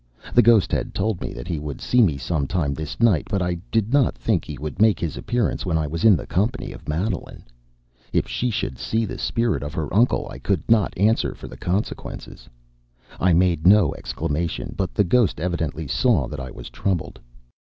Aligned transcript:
The 0.33 0.41
ghost 0.41 0.71
had 0.71 0.95
told 0.95 1.21
me 1.21 1.31
that 1.33 1.47
he 1.47 1.59
would 1.59 1.79
see 1.79 2.01
me 2.01 2.17
some 2.17 2.47
time 2.47 2.73
this 2.73 2.99
night, 2.99 3.27
but 3.29 3.39
I 3.39 3.59
did 3.71 3.93
not 3.93 4.17
think 4.17 4.43
he 4.45 4.57
would 4.57 4.81
make 4.81 4.99
his 4.99 5.15
appearance 5.15 5.63
when 5.63 5.77
I 5.77 5.85
was 5.85 6.03
in 6.03 6.15
the 6.15 6.25
company 6.25 6.71
of 6.71 6.89
Madeline. 6.89 7.43
If 8.11 8.27
she 8.27 8.49
should 8.49 8.79
see 8.79 9.05
the 9.05 9.19
spirit 9.19 9.61
of 9.61 9.75
her 9.75 9.93
uncle, 9.93 10.27
I 10.31 10.39
could 10.39 10.67
not 10.67 10.97
answer 10.97 11.35
for 11.35 11.47
the 11.47 11.55
consequences. 11.55 12.49
I 13.19 13.33
made 13.33 13.67
no 13.67 13.93
exclamation, 13.93 14.73
but 14.75 14.95
the 14.95 15.03
ghost 15.03 15.39
evidently 15.39 15.85
saw 15.85 16.27
that 16.29 16.39
I 16.39 16.49
was 16.49 16.71
troubled. 16.71 17.19